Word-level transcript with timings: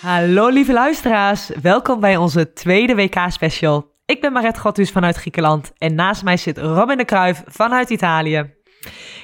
Hallo 0.00 0.48
lieve 0.48 0.72
luisteraars, 0.72 1.50
welkom 1.62 2.00
bij 2.00 2.16
onze 2.16 2.52
tweede 2.52 2.94
WK-special. 2.94 3.94
Ik 4.06 4.20
ben 4.20 4.32
Maret 4.32 4.58
Gottus 4.58 4.90
vanuit 4.90 5.16
Griekenland 5.16 5.72
en 5.78 5.94
naast 5.94 6.24
mij 6.24 6.36
zit 6.36 6.58
Robin 6.58 6.96
de 6.96 7.04
Kruijf 7.04 7.42
vanuit 7.46 7.90
Italië. 7.90 8.54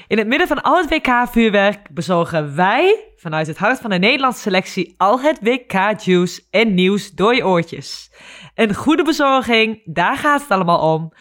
In 0.06 0.18
het 0.18 0.26
midden 0.26 0.48
van 0.48 0.62
al 0.62 0.76
het 0.76 0.90
WK-vuurwerk 0.90 1.88
bezorgen 1.90 2.56
wij 2.56 3.12
vanuit 3.24 3.46
het 3.46 3.58
hart 3.58 3.80
van 3.80 3.90
de 3.90 3.98
Nederlandse 3.98 4.40
selectie 4.40 4.94
al 4.96 5.20
het 5.20 5.38
WK-juice 5.40 6.42
en 6.50 6.74
nieuws 6.74 7.10
door 7.10 7.34
je 7.34 7.46
oortjes. 7.46 8.10
Een 8.54 8.74
goede 8.74 9.02
bezorging, 9.02 9.80
daar 9.84 10.16
gaat 10.16 10.40
het 10.40 10.50
allemaal 10.50 10.94
om. 10.94 11.12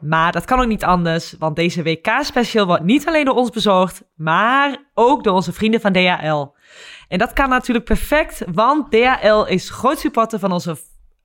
Maar 0.00 0.32
dat 0.32 0.44
kan 0.44 0.60
ook 0.60 0.66
niet 0.66 0.84
anders, 0.84 1.34
want 1.38 1.56
deze 1.56 1.82
WK-special 1.82 2.66
wordt 2.66 2.84
niet 2.84 3.06
alleen 3.06 3.24
door 3.24 3.34
ons 3.34 3.50
bezorgd, 3.50 4.02
maar 4.16 4.76
ook 4.94 5.24
door 5.24 5.34
onze 5.34 5.52
vrienden 5.52 5.80
van 5.80 5.92
DHL. 5.92 6.46
En 7.08 7.18
dat 7.18 7.32
kan 7.32 7.48
natuurlijk 7.48 7.86
perfect, 7.86 8.44
want 8.52 8.90
DHL 8.90 9.44
is 9.44 9.70
groot 9.70 9.98
supporter 9.98 10.38
van 10.38 10.52
onze 10.52 10.76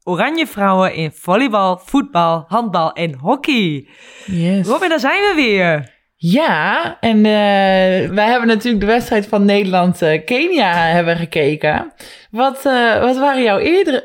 Oranje 0.03 0.47
Vrouwen 0.47 0.93
in 0.93 1.11
volleybal, 1.11 1.77
voetbal, 1.77 2.45
handbal 2.47 2.93
en 2.93 3.13
hockey. 3.13 3.87
Yes. 4.25 4.67
Robin, 4.67 4.89
daar 4.89 4.99
zijn 4.99 5.21
we 5.21 5.33
weer. 5.35 5.91
Ja, 6.25 6.97
en 6.99 7.17
uh, 7.17 8.09
wij 8.15 8.29
hebben 8.29 8.47
natuurlijk 8.47 8.79
de 8.79 8.91
wedstrijd 8.91 9.27
van 9.27 9.45
Nederland-Kenia 9.45 10.73
hebben 10.73 11.17
gekeken. 11.17 11.93
Wat, 12.31 12.65
uh, 12.65 12.99
wat 13.01 13.17
waren 13.17 13.43
jouw 13.43 13.57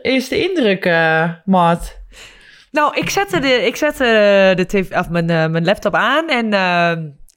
eerste 0.03 0.51
indrukken, 0.51 1.43
Maat? 1.45 2.01
Nou, 2.71 2.97
ik 2.97 3.11
zette, 3.11 3.39
de, 3.39 3.67
ik 3.67 3.77
zette 3.77 4.05
de 4.57 4.67
TV, 4.67 4.91
of 4.91 5.09
mijn, 5.09 5.31
uh, 5.31 5.47
mijn 5.47 5.65
laptop 5.65 5.95
aan 5.95 6.29
en 6.29 6.51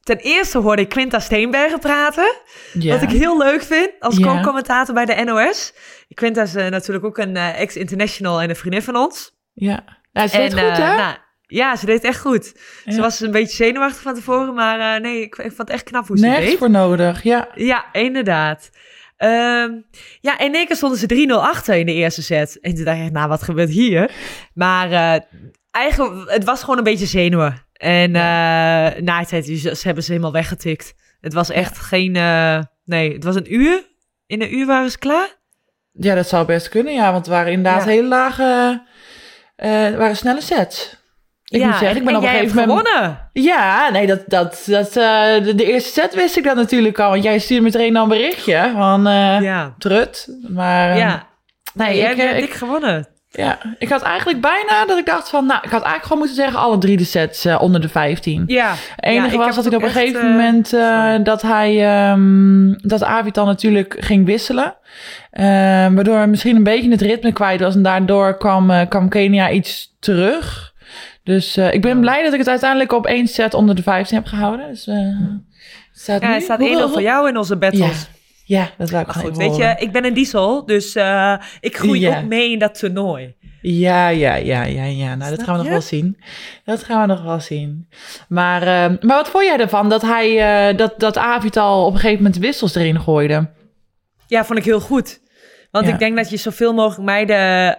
ten 0.04 0.18
eerste 0.18 0.58
hoorde 0.58 0.82
ik 0.82 0.90
Quinta 0.90 1.20
Steenbergen 1.20 1.80
praten. 1.80 2.36
Ja. 2.74 2.94
Wat 2.94 3.02
ik 3.02 3.20
heel 3.20 3.38
leuk 3.38 3.64
vind 3.64 3.92
als 4.00 4.18
ja. 4.18 4.26
co-commentator 4.26 4.94
bij 4.94 5.06
de 5.06 5.24
NOS. 5.24 5.74
Quinta 6.14 6.42
is 6.42 6.54
natuurlijk 6.54 7.06
ook 7.06 7.18
een 7.18 7.36
ex-international 7.36 8.42
en 8.42 8.50
een 8.50 8.56
vriendin 8.56 8.82
van 8.82 8.96
ons. 8.96 9.36
Ja, 9.54 9.84
nou, 10.14 10.28
ze 10.28 10.38
deed 10.38 10.54
goed, 10.54 10.78
hè? 10.78 10.96
Nou, 10.96 11.16
ja, 11.52 11.76
ze 11.76 11.86
deed 11.86 12.04
echt 12.04 12.20
goed. 12.20 12.54
Ja. 12.86 12.92
Ze 12.92 13.02
was 13.02 13.20
een 13.20 13.32
beetje 13.32 13.56
zenuwachtig 13.56 14.02
van 14.02 14.14
tevoren, 14.14 14.54
maar 14.54 14.80
uh, 14.80 15.02
nee, 15.02 15.22
ik, 15.22 15.36
ik, 15.36 15.42
vond 15.42 15.58
het 15.58 15.70
echt 15.70 15.84
knap 15.84 16.08
hoe 16.08 16.18
ze 16.18 16.26
Nergens 16.26 16.50
deed. 16.50 16.58
voor 16.58 16.70
nodig, 16.70 17.24
ja. 17.24 17.50
Ja, 17.56 17.86
inderdaad. 17.92 18.70
Um, 19.18 19.86
ja, 20.22 20.40
in 20.40 20.56
één 20.56 20.68
keer 20.68 20.76
stonden 20.76 21.00
ze 21.00 21.28
3-0 21.30 21.32
achter 21.32 21.76
in 21.76 21.86
de 21.86 21.94
eerste 21.94 22.24
set. 22.24 22.60
En 22.60 22.76
toen 22.76 22.86
dacht 22.86 23.00
ik, 23.00 23.12
nou, 23.12 23.30
wat 23.30 23.44
gebeurt 23.44 23.70
hier? 23.70 24.12
Maar 24.54 24.92
uh, 24.92 25.24
eigenlijk, 25.72 26.32
het 26.32 26.44
was 26.44 26.60
gewoon 26.60 26.78
een 26.78 26.84
beetje 26.84 27.06
zenuwen. 27.06 27.66
En 27.74 28.12
ja. 28.12 28.96
uh, 28.96 29.02
na 29.02 29.20
het 29.20 29.28
tijd 29.28 29.46
ze 29.46 29.82
hebben 29.82 30.04
ze 30.04 30.12
helemaal 30.12 30.32
weggetikt. 30.32 30.94
Het 31.22 31.34
was 31.34 31.50
echt 31.50 31.78
geen, 31.78 32.12
nee, 32.86 33.14
het 33.14 33.24
was 33.24 33.36
een 33.36 33.54
uur. 33.54 33.84
In 34.26 34.42
een 34.42 34.56
uur 34.56 34.66
waren 34.66 34.92
ze 34.92 34.98
klaar. 34.98 35.40
Ja, 35.92 36.16
dat 36.16 36.28
zou 36.28 36.46
best 36.46 36.70
kunnen, 36.70 36.94
ja. 36.94 37.12
Want 37.12 37.26
het 37.26 37.36
waren 37.36 37.52
inderdaad 37.52 37.84
ja. 37.84 37.90
hele 37.90 38.08
lage, 38.08 38.82
waren 39.98 40.16
snelle 40.16 40.42
sets. 40.42 41.01
Ik 41.52 41.60
ja, 41.60 41.68
moet 41.68 41.78
zeggen, 41.78 41.98
ik 41.98 42.06
ben 42.06 42.14
en 42.14 42.20
op 42.20 42.24
een 42.26 42.30
gegeven 42.30 42.68
moment. 42.68 42.88
gewonnen. 42.88 43.30
Ja, 43.34 43.90
nee, 43.90 44.08
dat, 44.08 44.24
dat, 44.28 44.64
dat, 44.66 44.88
uh, 44.88 45.44
de, 45.44 45.54
de, 45.56 45.66
eerste 45.66 45.90
set 45.90 46.16
wist 46.16 46.38
ik 46.38 46.44
dat 46.44 46.56
natuurlijk 46.56 47.00
al. 47.00 47.10
Want 47.10 47.24
jij 47.24 47.40
stuurde 47.40 47.64
meteen 47.64 47.96
al 47.96 48.04
een 48.04 48.10
berichtje 48.10 48.72
van 48.76 49.08
uh, 49.08 49.42
ja. 49.42 49.74
Trut. 49.78 50.38
Maar. 50.48 50.98
Ja. 50.98 51.28
Nee, 51.74 51.98
jij 51.98 52.12
ik, 52.12 52.18
hebt 52.18 52.44
ik, 52.44 52.54
gewonnen. 52.54 53.08
Ja, 53.30 53.58
ik 53.78 53.90
had 53.90 54.02
eigenlijk 54.02 54.42
bijna 54.42 54.86
dat 54.86 54.98
ik 54.98 55.06
dacht 55.06 55.30
van, 55.30 55.46
nou, 55.46 55.60
ik 55.64 55.70
had 55.70 55.82
eigenlijk 55.82 56.04
gewoon 56.04 56.18
moeten 56.18 56.36
zeggen 56.36 56.60
alle 56.60 56.78
drie 56.78 56.98
de 56.98 57.04
sets 57.04 57.46
uh, 57.46 57.62
onder 57.62 57.82
de 57.82 57.90
15. 57.90 58.44
Ja. 58.48 58.70
Het 58.96 59.06
enige 59.06 59.38
ja, 59.38 59.46
was 59.46 59.56
dat 59.56 59.66
ik 59.66 59.74
op 59.74 59.84
een 59.84 59.90
gegeven 59.90 60.30
moment 60.30 60.70
dat 61.26 61.42
hij, 61.42 62.12
um, 62.12 62.76
dat 62.82 63.04
Avid 63.04 63.34
dan 63.34 63.46
natuurlijk 63.46 63.96
ging 64.00 64.26
wisselen. 64.26 64.76
Uh, 65.34 65.44
waardoor 65.94 66.16
hij 66.16 66.28
misschien 66.28 66.56
een 66.56 66.64
beetje 66.64 66.92
het 66.92 67.02
ritme 67.02 67.32
kwijt 67.32 67.60
was 67.60 67.76
en 67.76 67.84
daardoor 67.84 68.38
kwam, 68.38 68.88
kwam 68.88 69.10
Kenia 69.10 69.50
iets 69.50 69.96
terug. 70.00 70.71
Dus 71.24 71.58
uh, 71.58 71.74
ik 71.74 71.82
ben 71.82 72.00
blij 72.00 72.24
dat 72.24 72.34
ik 72.34 72.40
het 72.40 72.48
uiteindelijk 72.48 72.92
op 72.92 73.06
één 73.06 73.28
set 73.28 73.54
onder 73.54 73.76
de 73.76 73.84
15 73.84 74.18
heb 74.18 74.26
gehouden. 74.26 74.68
Dus, 74.70 74.88
uh, 74.88 74.96
staat 75.92 76.22
ja, 76.22 76.34
het 76.34 76.44
staat 76.44 76.60
1-0 76.60 76.64
voor 76.92 77.02
jou 77.02 77.30
in 77.30 77.38
onze 77.38 77.56
battles. 77.56 78.10
Ja, 78.46 78.60
ja 78.60 78.70
dat 78.78 78.90
wou 78.90 79.04
ik 79.04 79.12
goed, 79.12 79.38
weet 79.38 79.56
je, 79.56 79.76
ik 79.78 79.92
ben 79.92 80.06
een 80.06 80.14
diesel, 80.14 80.66
dus 80.66 80.96
uh, 80.96 81.36
ik 81.60 81.78
groei 81.78 82.00
ja. 82.00 82.18
ook 82.18 82.26
mee 82.26 82.52
in 82.52 82.60
dat 82.60 82.80
toernooi. 82.80 83.36
Ja, 83.62 84.08
ja, 84.08 84.36
ja, 84.36 84.64
ja, 84.64 84.84
ja. 84.84 85.16
Nou, 85.16 85.36
dat 85.36 85.44
gaan 85.44 85.58
we 85.58 85.62
nog 85.62 85.72
wel 85.72 85.82
zien. 85.82 86.18
Dat 86.66 86.84
gaan 86.84 87.02
we 87.02 87.08
nog 87.08 87.24
wel 87.24 87.40
zien. 87.40 87.88
Maar, 88.28 88.62
uh, 88.62 88.98
maar 89.02 89.18
wat 89.18 89.30
vond 89.30 89.44
jij 89.44 89.60
ervan 89.60 89.90
dat 89.90 90.02
hij, 90.02 90.76
dat, 90.76 91.00
dat 91.00 91.18
Avital 91.18 91.86
op 91.86 91.94
een 91.94 92.00
gegeven 92.00 92.24
moment 92.24 92.42
wissels 92.42 92.76
erin 92.76 93.02
gooide? 93.02 93.50
Ja, 94.28 94.46
vond 94.46 94.60
ik 94.60 94.66
heel 94.66 94.80
goed. 94.80 95.21
Want 95.72 95.86
ja. 95.86 95.94
ik 95.94 96.00
denk 96.00 96.16
dat 96.16 96.30
je 96.30 96.38
zoveel 96.38 96.74
mogelijk 96.74 97.06
meiden, 97.06 97.78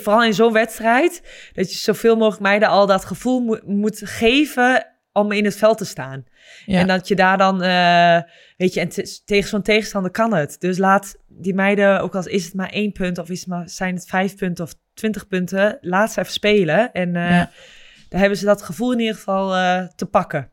vooral 0.00 0.24
in 0.24 0.34
zo'n 0.34 0.52
wedstrijd, 0.52 1.22
dat 1.52 1.72
je 1.72 1.78
zoveel 1.78 2.16
mogelijk 2.16 2.42
meiden 2.42 2.68
al 2.68 2.86
dat 2.86 3.04
gevoel 3.04 3.40
mo 3.40 3.58
moet 3.64 4.00
geven 4.04 4.86
om 5.12 5.32
in 5.32 5.44
het 5.44 5.56
veld 5.56 5.78
te 5.78 5.84
staan. 5.84 6.24
Ja. 6.66 6.78
En 6.78 6.86
dat 6.86 7.08
je 7.08 7.14
daar 7.14 7.38
dan, 7.38 7.64
uh, 7.64 8.20
weet 8.56 8.74
je, 8.74 8.80
en 8.80 8.88
tegen 9.24 9.48
zo'n 9.48 9.62
tegenstander 9.62 10.10
kan 10.10 10.34
het. 10.34 10.56
Dus 10.58 10.78
laat 10.78 11.16
die 11.28 11.54
meiden, 11.54 12.00
ook 12.00 12.14
al 12.14 12.26
is 12.26 12.44
het 12.44 12.54
maar 12.54 12.70
één 12.70 12.92
punt 12.92 13.18
of 13.18 13.30
is 13.30 13.38
het 13.38 13.48
maar, 13.48 13.68
zijn 13.68 13.94
het 13.94 14.06
vijf 14.06 14.36
punten 14.36 14.64
of 14.64 14.74
twintig 14.94 15.26
punten, 15.26 15.78
laat 15.80 16.12
ze 16.12 16.20
even 16.20 16.32
spelen. 16.32 16.92
En 16.92 17.08
uh, 17.08 17.30
ja. 17.30 17.50
daar 18.08 18.20
hebben 18.20 18.38
ze 18.38 18.44
dat 18.44 18.62
gevoel 18.62 18.92
in 18.92 18.98
ieder 18.98 19.14
geval 19.14 19.56
uh, 19.56 19.86
te 19.96 20.06
pakken. 20.06 20.52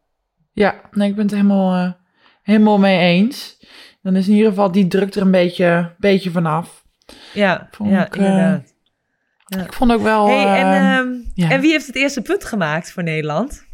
Ja, 0.51 0.81
nee, 0.91 1.09
ik 1.09 1.15
ben 1.15 1.25
het 1.25 1.33
helemaal, 1.33 1.97
helemaal 2.41 2.79
mee 2.79 2.99
eens. 2.99 3.65
Dan 4.07 4.15
is 4.15 4.27
in 4.27 4.33
ieder 4.33 4.49
geval 4.49 4.71
die 4.71 4.87
druk 4.87 5.15
er 5.15 5.21
een 5.21 5.31
beetje, 5.31 5.95
beetje 5.97 6.31
vanaf. 6.31 6.83
Ja, 7.33 7.67
vond 7.71 7.89
ja 7.89 8.05
ik, 8.05 8.15
inderdaad. 8.15 8.73
Ja. 9.45 9.63
Ik 9.63 9.73
vond 9.73 9.91
ook 9.91 10.01
wel... 10.01 10.27
Hey, 10.27 10.45
en, 10.45 10.67
uh, 10.67 11.25
ja. 11.33 11.49
en 11.49 11.61
wie 11.61 11.71
heeft 11.71 11.87
het 11.87 11.95
eerste 11.95 12.21
punt 12.21 12.45
gemaakt 12.45 12.91
voor 12.91 13.03
Nederland? 13.03 13.65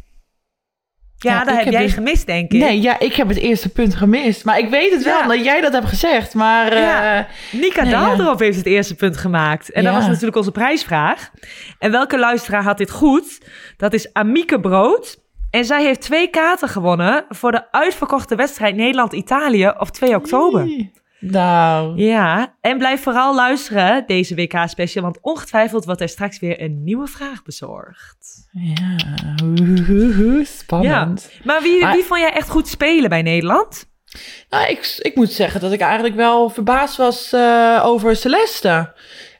Ja, 1.16 1.32
ja 1.32 1.44
dat 1.44 1.56
heb 1.56 1.72
jij 1.72 1.82
dus, 1.82 1.92
gemist, 1.92 2.26
denk 2.26 2.52
ik. 2.52 2.60
Nee, 2.60 2.80
ja, 2.80 2.98
ik 2.98 3.14
heb 3.14 3.28
het 3.28 3.36
eerste 3.36 3.68
punt 3.68 3.94
gemist. 3.94 4.44
Maar 4.44 4.58
ik 4.58 4.68
weet 4.68 4.92
het 4.92 5.04
wel, 5.04 5.28
dat 5.28 5.44
jij 5.44 5.60
dat 5.60 5.72
hebt 5.72 5.88
gezegd. 5.88 6.34
Maar, 6.34 6.72
uh, 6.72 6.78
ja. 6.78 7.26
Nika 7.52 7.82
nee, 7.82 7.90
Daaldorp 7.90 8.38
heeft 8.38 8.56
het 8.56 8.66
eerste 8.66 8.94
punt 8.94 9.16
gemaakt. 9.16 9.70
En 9.70 9.84
dat 9.84 9.94
was 9.94 10.06
natuurlijk 10.06 10.36
onze 10.36 10.52
prijsvraag. 10.52 11.30
En 11.78 11.90
welke 11.90 12.18
luisteraar 12.18 12.62
had 12.62 12.78
dit 12.78 12.90
goed? 12.90 13.46
Dat 13.76 13.92
is 13.92 14.12
Amieke 14.12 14.60
Brood. 14.60 15.23
En 15.54 15.64
zij 15.64 15.84
heeft 15.84 16.00
twee 16.00 16.28
kaarten 16.28 16.68
gewonnen 16.68 17.24
voor 17.28 17.52
de 17.52 17.72
uitverkochte 17.72 18.34
wedstrijd 18.34 18.76
Nederland-Italië 18.76 19.72
op 19.78 19.88
2 19.88 20.14
oktober. 20.14 20.90
Nou. 21.20 21.98
Ja, 21.98 22.54
en 22.60 22.78
blijf 22.78 23.02
vooral 23.02 23.34
luisteren 23.34 24.04
deze 24.06 24.34
WK-special, 24.34 25.02
want 25.02 25.18
ongetwijfeld 25.20 25.84
wordt 25.84 26.00
er 26.00 26.08
straks 26.08 26.38
weer 26.38 26.60
een 26.60 26.84
nieuwe 26.84 27.06
vraag 27.06 27.42
bezorgd. 27.42 28.48
Ja, 28.52 28.96
spannend. 30.44 31.30
Ja. 31.32 31.40
Maar 31.44 31.62
wie, 31.62 31.86
wie 31.86 32.04
vond 32.04 32.20
jij 32.20 32.32
echt 32.32 32.48
goed 32.48 32.68
spelen 32.68 33.08
bij 33.08 33.22
Nederland? 33.22 33.90
Nou, 34.48 34.68
ik, 34.68 34.98
ik 34.98 35.14
moet 35.14 35.32
zeggen 35.32 35.60
dat 35.60 35.72
ik 35.72 35.80
eigenlijk 35.80 36.14
wel 36.14 36.50
verbaasd 36.50 36.96
was 36.96 37.32
uh, 37.32 37.82
over 37.84 38.16
Celeste. 38.16 38.92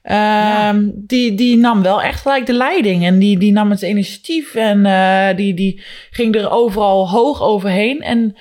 Ja. 0.07 0.75
die, 0.95 1.35
die 1.35 1.57
nam 1.57 1.83
wel 1.83 2.03
echt 2.03 2.21
gelijk 2.21 2.47
de 2.47 2.53
leiding 2.53 3.05
en 3.05 3.19
die, 3.19 3.39
die 3.39 3.53
nam 3.53 3.71
het 3.71 3.83
initiatief 3.83 4.55
en 4.55 4.85
uh, 4.85 5.37
die, 5.37 5.55
die 5.55 5.83
ging 6.11 6.35
er 6.35 6.51
overal 6.51 7.09
hoog 7.09 7.43
overheen. 7.43 8.01
En 8.01 8.37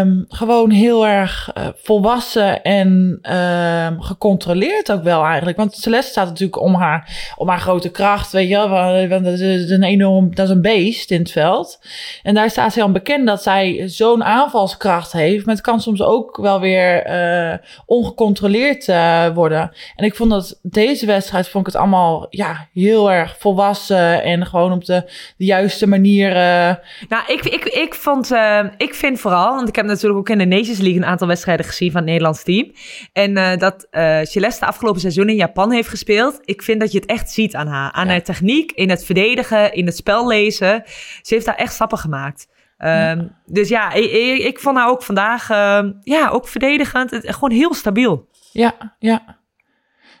um, 0.00 0.24
gewoon 0.28 0.70
heel 0.70 1.06
erg 1.06 1.50
uh, 1.58 1.66
volwassen 1.76 2.62
en 2.62 3.18
um, 3.22 4.02
gecontroleerd 4.02 4.92
ook 4.92 5.02
wel 5.02 5.24
eigenlijk. 5.24 5.56
Want 5.56 5.74
Celeste 5.74 6.10
staat 6.10 6.26
natuurlijk 6.26 6.60
om 6.60 6.74
haar, 6.74 7.32
om 7.36 7.48
haar 7.48 7.60
grote 7.60 7.90
kracht, 7.90 8.32
weet 8.32 8.48
je 8.48 8.68
wel. 8.68 9.08
Want 9.08 9.24
dat 9.24 9.38
is 9.38 9.70
een 9.70 9.82
enorm, 9.82 10.34
dat 10.34 10.48
is 10.48 10.54
een 10.54 10.62
beest 10.62 11.10
in 11.10 11.18
het 11.18 11.30
veld. 11.30 11.80
En 12.22 12.34
daar 12.34 12.50
staat 12.50 12.72
ze 12.72 12.82
al 12.82 12.92
bekend 12.92 13.26
dat 13.26 13.42
zij 13.42 13.82
zo'n 13.86 14.24
aanvalskracht 14.24 15.12
heeft. 15.12 15.46
Maar 15.46 15.54
het 15.54 15.64
kan 15.64 15.80
soms 15.80 16.02
ook 16.02 16.36
wel 16.36 16.60
weer 16.60 17.10
uh, 17.10 17.58
ongecontroleerd 17.86 18.86
worden. 19.34 19.72
En 19.96 20.04
ik 20.04 20.14
vond 20.14 20.30
dat 20.30 20.60
deze 20.70 21.06
wedstrijd 21.06 21.48
vond 21.48 21.66
ik 21.66 21.72
het 21.72 21.82
allemaal 21.82 22.26
ja, 22.30 22.68
heel 22.72 23.10
erg 23.12 23.36
volwassen 23.38 24.22
en 24.22 24.46
gewoon 24.46 24.72
op 24.72 24.84
de, 24.84 25.10
de 25.36 25.44
juiste 25.44 25.86
manier. 25.86 26.28
eh, 26.30 26.74
Nou, 27.08 27.22
ik, 27.26 27.44
ik, 27.44 27.64
ik, 27.64 27.94
vond, 27.94 28.30
eh, 28.30 28.60
ik 28.76 28.94
vind 28.94 29.20
vooral, 29.20 29.54
want 29.54 29.68
ik 29.68 29.76
heb 29.76 29.84
natuurlijk 29.86 30.18
ook 30.18 30.28
in 30.28 30.38
de 30.38 30.44
Nations 30.56 30.78
League 30.78 30.96
een 30.96 31.04
aantal 31.04 31.26
wedstrijden 31.28 31.66
gezien 31.66 31.90
van 31.90 32.00
het 32.00 32.08
Nederlands 32.08 32.42
team. 32.42 32.72
En 33.12 33.36
eh, 33.36 33.56
dat 33.58 33.86
eh 33.90 34.18
Celeste 34.22 34.60
de 34.60 34.66
afgelopen 34.66 35.00
seizoen 35.00 35.28
in 35.28 35.36
Japan 35.36 35.72
heeft 35.72 35.88
gespeeld. 35.88 36.40
Ik 36.44 36.62
vind 36.62 36.80
dat 36.80 36.92
je 36.92 36.98
het 36.98 37.08
echt 37.08 37.30
ziet 37.30 37.54
aan 37.54 37.66
haar. 37.66 37.92
Aan 37.92 38.04
Ja. 38.06 38.10
haar 38.10 38.22
techniek, 38.22 38.72
in 38.72 38.90
het 38.90 39.04
verdedigen, 39.04 39.72
in 39.72 39.86
het 39.86 39.96
spel 39.96 40.26
lezen. 40.28 40.82
Ze 41.22 41.34
heeft 41.34 41.46
daar 41.46 41.54
echt 41.54 41.72
stappen 41.72 41.98
gemaakt. 41.98 42.48
Ehm, 42.78 43.26
Dus 43.46 43.68
ja, 43.68 43.92
ik, 43.92 44.10
ik, 44.10 44.42
ik 44.42 44.58
vond 44.60 44.76
haar 44.76 44.88
ook 44.88 45.02
vandaag 45.02 45.50
ehm, 45.50 45.92
ja, 46.02 46.28
ook 46.28 46.48
verdedigend. 46.48 47.10
Het, 47.10 47.34
gewoon 47.34 47.50
heel 47.50 47.74
stabiel. 47.74 48.28
Ja, 48.52 48.94
ja. 48.98 49.38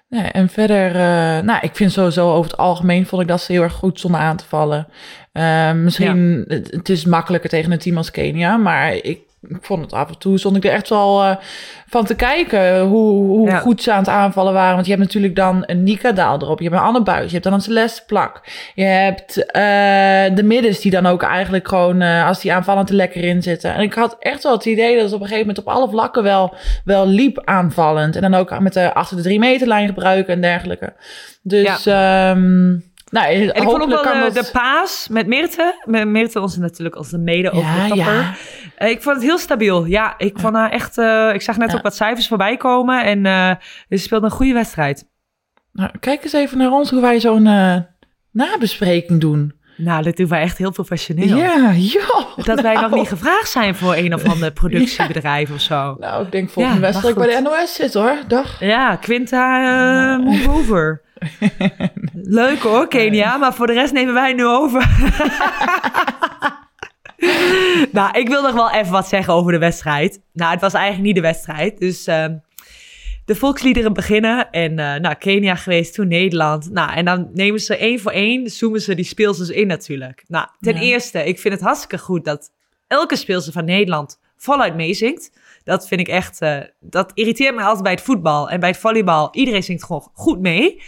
Nee, 0.08 0.22
en 0.22 0.48
verder, 0.48 0.86
eh, 0.86 1.42
nou, 1.44 1.58
ik 1.60 1.76
vind 1.76 1.92
sowieso 1.92 2.32
over 2.32 2.50
het 2.50 2.60
algemeen 2.60 3.06
vond 3.06 3.22
ik 3.22 3.28
dat 3.28 3.40
ze 3.40 3.52
heel 3.52 3.62
erg 3.62 3.72
goed 3.72 3.98
stonden 3.98 4.20
aan 4.20 4.36
te 4.36 4.44
vallen. 4.44 4.88
Eh, 5.32 5.72
misschien, 5.72 6.44
het, 6.48 6.70
het 6.70 6.88
is 6.88 7.04
makkelijker 7.04 7.50
tegen 7.50 7.72
een 7.72 7.78
team 7.78 7.96
als 7.96 8.10
Kenia, 8.10 8.56
maar 8.56 8.94
ik, 8.94 9.20
ik 9.42 9.58
vond 9.60 9.82
het 9.82 9.92
af 9.92 10.08
en 10.08 10.18
toe, 10.18 10.38
stond 10.38 10.56
ik 10.56 10.64
er 10.64 10.72
echt 10.72 10.88
wel 10.88 11.22
eh, 11.22 11.36
van 11.86 12.04
te 12.04 12.14
kijken 12.14 12.80
hoe, 12.80 13.26
hoe 13.26 13.48
Ja. 13.48 13.58
goed 13.58 13.82
ze 13.82 13.92
aan 13.92 13.98
het 13.98 14.08
aanvallen 14.08 14.52
waren. 14.52 14.74
Want 14.74 14.86
je 14.86 14.92
hebt 14.92 15.04
natuurlijk 15.04 15.36
dan 15.36 15.62
een 15.66 15.82
Nika 15.82 16.12
Daal 16.12 16.42
erop, 16.42 16.58
je 16.58 16.68
hebt 16.68 16.76
een 16.76 16.86
Anne 16.86 17.02
Buis, 17.02 17.26
je 17.26 17.32
hebt 17.32 17.44
dan 17.44 17.52
een 17.52 17.60
Celeste 17.60 18.02
Plak. 18.06 18.40
Je 18.74 18.84
hebt 18.84 19.50
eh, 19.50 20.34
de 20.34 20.42
middens 20.44 20.80
die 20.80 20.90
dan 20.90 21.06
ook 21.06 21.22
eigenlijk 21.22 21.68
gewoon, 21.68 22.00
eh, 22.02 22.26
als 22.26 22.40
die 22.40 22.52
aanvallend 22.52 22.88
er 22.88 22.94
lekker 22.94 23.24
in 23.24 23.42
zitten. 23.42 23.74
En 23.74 23.80
ik 23.82 23.94
had 23.94 24.16
echt 24.18 24.42
wel 24.42 24.52
het 24.52 24.64
idee 24.64 24.94
dat 24.94 25.04
het 25.04 25.12
op 25.12 25.20
een 25.20 25.26
gegeven 25.26 25.46
moment 25.46 25.66
op 25.66 25.72
alle 25.72 25.88
vlakken 25.88 26.22
wel, 26.22 26.54
wel 26.84 27.06
liep 27.06 27.42
aanvallend. 27.44 28.16
En 28.16 28.22
dan 28.22 28.34
ook 28.34 28.60
met 28.60 28.72
de 28.72 28.94
achter 28.94 29.16
de 29.16 29.22
drie 29.22 29.38
meter 29.38 29.66
lijn 29.66 29.86
gebruiken 29.86 30.34
en 30.34 30.40
dergelijke. 30.40 30.92
Dus, 31.42 31.86
ehm 31.86 32.74
nou, 33.10 33.26
En 33.32 33.42
ik 33.54 33.62
vond 33.62 33.82
ook 33.82 33.88
wel 33.88 34.04
eh, 34.04 34.20
dat... 34.20 34.34
de 34.34 34.48
paas 34.52 35.08
met 35.10 35.26
Meerte. 35.26 35.80
Met 35.84 36.08
Meerte, 36.08 36.40
onze 36.40 36.60
natuurlijk 36.60 36.96
als 36.96 37.10
de 37.10 37.18
mede 37.18 37.50
Ja, 37.52 37.58
overtopper. 37.58 37.96
ja. 38.14 38.34
Eh, 38.76 38.90
ik 38.90 39.02
vond 39.02 39.16
het 39.16 39.24
heel 39.24 39.38
stabiel. 39.38 39.84
Ja, 39.84 40.14
ik 40.18 40.38
vond 40.38 40.54
haar 40.54 40.70
echt... 40.70 40.98
eh, 40.98 41.30
ik 41.34 41.42
zag 41.42 41.56
net 41.56 41.70
Ja. 41.70 41.76
ook 41.76 41.82
wat 41.82 41.96
cijfers 41.96 42.28
voorbij 42.28 42.56
komen. 42.56 43.04
En 43.04 43.26
eh 43.26 43.50
ze 43.88 43.96
speelde 43.96 44.24
een 44.26 44.32
goede 44.32 44.52
wedstrijd. 44.52 45.08
Nou, 45.72 45.90
kijk 46.00 46.22
eens 46.24 46.32
even 46.32 46.58
naar 46.58 46.70
ons 46.70 46.90
hoe 46.90 47.00
wij 47.00 47.20
zo'n 47.20 47.46
eh, 47.46 47.76
nabespreking 48.30 49.20
doen. 49.20 49.55
Nou, 49.76 50.02
dat 50.02 50.16
doen 50.16 50.28
wij 50.28 50.40
echt 50.40 50.58
heel 50.58 50.70
professioneel. 50.70 51.36
Ja, 51.36 51.72
joh. 51.72 52.36
Dat 52.36 52.60
wij 52.60 52.72
nog 52.74 52.82
Nou. 52.82 52.94
niet 52.94 53.08
gevraagd 53.08 53.50
zijn 53.50 53.74
voor 53.74 53.94
een 53.94 54.14
of 54.14 54.24
ander 54.28 54.50
productiebedrijf 54.60 55.50
of 55.52 55.60
zo. 55.60 55.96
Nou, 56.00 56.24
ik 56.24 56.32
denk 56.32 56.50
volgende 56.50 56.78
Ja, 56.80 56.86
wedstrijd 56.86 57.14
bij 57.14 57.26
de 57.36 57.40
NOS 57.42 57.74
zit 57.74 57.94
hoor. 57.94 58.16
Dag. 58.28 58.60
Ja, 58.60 58.96
Quinta, 58.96 60.20
over. 60.48 61.02
Leuk 62.40 62.58
hoor, 62.58 62.88
Kenia, 62.88 63.36
maar 63.36 63.54
voor 63.54 63.66
de 63.66 63.72
rest 63.72 63.92
nemen 63.92 64.14
wij 64.14 64.32
nu 64.32 64.46
over. 64.46 64.88
nou, 67.92 68.18
ik 68.18 68.28
wil 68.28 68.42
nog 68.42 68.52
wel 68.52 68.70
even 68.70 68.92
wat 68.92 69.08
zeggen 69.08 69.34
over 69.34 69.52
de 69.52 69.58
wedstrijd. 69.58 70.20
Nou, 70.32 70.52
het 70.52 70.60
was 70.60 70.72
eigenlijk 70.74 71.04
niet 71.04 71.14
de 71.14 71.20
wedstrijd. 71.20 71.78
Dus 71.78 72.06
ehm, 72.06 72.34
de 73.26 73.34
volksliederen 73.34 73.92
beginnen. 73.92 74.50
En 74.50 74.78
eh, 74.78 75.00
nou, 75.00 75.14
Kenia 75.14 75.54
geweest, 75.54 75.94
toen 75.94 76.08
Nederland. 76.08 76.70
Nou, 76.70 76.92
en 76.92 77.04
dan 77.04 77.30
nemen 77.32 77.60
ze 77.60 77.76
één 77.76 78.00
voor 78.00 78.12
één, 78.12 78.50
zoomen 78.50 78.80
ze 78.80 78.94
die 78.94 79.04
speelsters 79.04 79.48
in 79.48 79.66
natuurlijk. 79.66 80.24
Nou, 80.28 80.48
ten 80.60 80.74
Ja. 80.74 80.80
eerste, 80.80 81.24
ik 81.24 81.38
vind 81.38 81.54
het 81.54 81.62
hartstikke 81.62 81.98
goed 81.98 82.24
dat 82.24 82.50
elke 82.86 83.16
speelster 83.16 83.52
van 83.52 83.64
Nederland 83.64 84.20
voluit 84.36 84.74
meezingt. 84.74 85.30
Dat 85.64 85.88
vind 85.88 86.00
ik 86.00 86.08
echt, 86.08 86.40
eh, 86.40 86.58
dat 86.80 87.10
irriteert 87.14 87.54
me 87.54 87.62
altijd 87.62 87.82
bij 87.82 87.92
het 87.92 88.00
voetbal 88.02 88.50
en 88.50 88.60
bij 88.60 88.68
het 88.68 88.78
volleybal. 88.78 89.28
Iedereen 89.32 89.62
zingt 89.62 89.84
gewoon 89.84 90.10
goed 90.12 90.40
mee. 90.40 90.82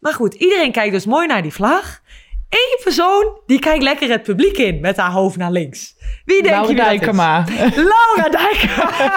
Maar 0.00 0.12
goed, 0.14 0.34
iedereen 0.34 0.72
kijkt 0.72 0.92
dus 0.92 1.06
mooi 1.06 1.26
naar 1.26 1.42
die 1.42 1.52
vlag. 1.52 2.00
Eén 2.48 2.78
persoon, 2.82 3.40
die 3.46 3.58
kijkt 3.58 3.82
lekker 3.82 4.10
het 4.10 4.22
publiek 4.22 4.56
in 4.58 4.80
met 4.80 4.96
haar 4.96 5.10
hoofd 5.10 5.36
naar 5.36 5.50
links. 5.52 5.96
Wie 6.24 6.42
denk 6.42 6.54
Laura 6.54 6.70
je 6.70 6.76
dat 6.76 6.86
is? 6.86 6.98
Dijkema. 6.98 7.44
Laura 7.74 8.28
Dijkema. 8.30 9.12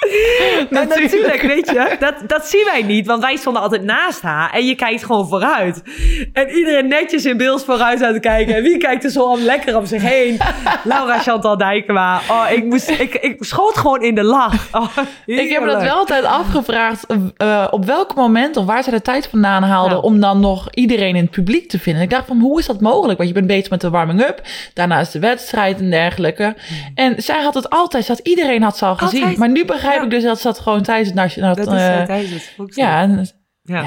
En 0.70 0.88
natuurlijk, 0.88 1.42
weet 1.42 1.68
je, 1.68 1.96
dat, 1.98 2.14
dat 2.26 2.46
zien 2.46 2.64
wij 2.64 2.82
niet, 2.82 3.06
want 3.06 3.22
wij 3.22 3.36
stonden 3.36 3.62
altijd 3.62 3.82
naast 3.82 4.22
haar 4.22 4.52
en 4.52 4.66
je 4.66 4.74
kijkt 4.74 5.04
gewoon 5.04 5.28
vooruit. 5.28 5.82
En 6.32 6.48
iedereen 6.48 6.88
netjes 6.88 7.24
in 7.24 7.36
beeld 7.36 7.64
vooruit 7.64 8.02
aan 8.02 8.12
het 8.12 8.22
kijken. 8.22 8.54
En 8.54 8.62
wie 8.62 8.78
kijkt 8.78 9.04
er 9.04 9.10
zo 9.10 9.20
al 9.20 9.38
lekker 9.38 9.76
om 9.76 9.86
zich 9.86 10.02
heen? 10.02 10.38
Laura 10.84 11.18
Chantal 11.18 11.56
Dijkema. 11.56 12.20
Oh, 12.30 12.46
ik, 12.50 12.64
moest, 12.64 12.88
ik, 12.88 13.14
ik 13.14 13.36
schoot 13.44 13.76
gewoon 13.76 14.02
in 14.02 14.14
de 14.14 14.22
lach. 14.22 14.68
Oh, 14.72 14.96
Ik 15.26 15.48
heb 15.50 15.64
dat 15.64 15.82
wel 15.82 15.94
altijd 15.94 16.24
afgevraagd 16.24 17.06
eh, 17.36 17.66
op 17.70 17.84
welk 17.84 18.14
moment 18.14 18.56
of 18.56 18.64
waar 18.64 18.82
ze 18.82 18.90
de 18.90 19.02
tijd 19.02 19.28
vandaan 19.28 19.62
haalden 19.62 20.02
om 20.02 20.20
dan 20.20 20.40
nog 20.40 20.68
iedereen 20.70 21.16
in 21.16 21.22
het 21.22 21.30
publiek 21.30 21.68
te 21.68 21.78
vinden. 21.78 22.02
Ik 22.02 22.10
dacht 22.10 22.26
van 22.26 22.40
hoe 22.40 22.58
is 22.58 22.66
dat 22.66 22.80
mogelijk? 22.80 23.16
Want 23.16 23.28
je 23.28 23.34
bent 23.34 23.46
bezig 23.46 23.70
met 23.70 23.80
de 23.80 23.90
warming-up, 23.90 24.42
daarna 24.74 25.00
is 25.00 25.10
de 25.10 25.18
wedstrijd 25.46 25.80
en 25.80 25.90
dergelijke. 25.90 26.56
En 26.94 27.22
zij 27.22 27.42
had 27.42 27.54
het 27.54 27.70
altijd, 27.70 28.08
had, 28.08 28.18
iedereen 28.18 28.62
had 28.62 28.76
ze 28.78 28.84
al 28.84 28.96
gezien. 28.96 29.20
Altijd. 29.20 29.38
Maar 29.38 29.48
nu 29.48 29.64
begrijp 29.64 29.98
Ja. 29.98 30.04
ik 30.04 30.10
dus 30.10 30.22
dat 30.22 30.40
ze 30.40 30.46
dat 30.46 30.58
gewoon 30.58 30.82
tijdens 30.82 31.08
het 31.08 31.16
nationaal... 31.16 31.54
Dat 31.54 31.66
is 31.72 31.80
eh, 31.80 31.98
uh, 32.00 32.02
tijdens 32.02 32.30
het 32.56 32.74
ja, 32.74 33.00
en- 33.00 33.28
Ja. 33.62 33.84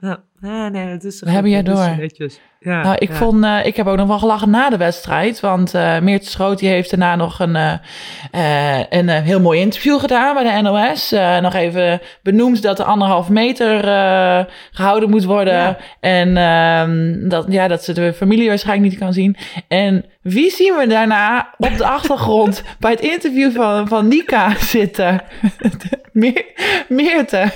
ja. 0.00 0.22
Ja. 0.40 0.68
nee, 0.68 0.90
dat 0.90 1.04
is 1.04 1.20
We 1.20 1.32
dat 1.32 1.44
is 1.44 1.62
door. 1.62 1.96
netjes. 1.96 2.40
Ja, 2.62 2.82
Nou, 2.82 2.96
ik, 2.98 3.08
ja. 3.08 3.14
vond, 3.14 3.44
eh, 3.44 3.66
ik 3.66 3.76
heb 3.76 3.86
ook 3.86 3.96
nog 3.96 4.06
wel 4.06 4.18
gelachen 4.18 4.50
na 4.50 4.70
de 4.70 4.76
wedstrijd. 4.76 5.40
Want 5.40 5.74
eh 5.74 6.00
Meertje 6.00 6.30
Schroot 6.30 6.58
die 6.58 6.68
heeft 6.68 6.90
daarna 6.90 7.16
nog 7.16 7.38
een, 7.38 7.56
eh, 7.56 8.82
een 8.88 9.08
heel 9.08 9.40
mooi 9.40 9.60
interview 9.60 10.00
gedaan 10.00 10.34
bij 10.34 10.42
de 10.44 10.62
NOS. 10.62 11.10
Nog 11.42 11.54
even 11.54 12.00
benoemd 12.22 12.62
dat 12.62 12.76
de 12.76 12.84
anderhalf 12.84 13.28
meter 13.28 13.88
eh, 13.88 14.44
gehouden 14.70 15.10
moet 15.10 15.24
worden. 15.24 15.54
Ja. 15.54 15.76
En 16.00 16.36
ehm, 16.36 17.28
dat, 17.28 17.46
ja, 17.48 17.68
dat 17.68 17.84
ze 17.84 17.92
de 17.92 18.12
familie 18.12 18.48
waarschijnlijk 18.48 18.90
niet 18.90 19.00
kan 19.00 19.12
zien. 19.12 19.36
En 19.68 20.04
wie 20.22 20.50
zien 20.50 20.76
we 20.76 20.86
daarna 20.86 21.54
op 21.58 21.76
de 21.76 21.86
achtergrond 21.86 22.62
bij 22.80 22.90
het 22.90 23.00
interview 23.00 23.52
van, 23.52 23.88
van 23.88 24.08
Nika 24.08 24.54
zitten? 24.58 25.20
Meer, 26.12 26.44
Meerte 26.88 27.50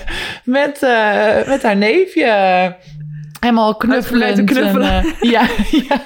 met, 0.44 0.80
met 1.46 1.62
haar 1.62 1.76
neefje. 1.76 2.73
Helemaal 3.40 3.76
knuffelend. 3.76 4.44
Knuffelen. 4.44 4.90
en, 4.90 5.04
eh, 5.04 5.20
ja, 5.34 5.48
ja. 5.70 5.98